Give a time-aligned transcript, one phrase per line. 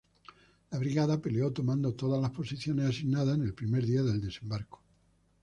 [0.71, 4.81] La brigada peleó tomando todas las posiciones asignadas en el primer día del desembarco.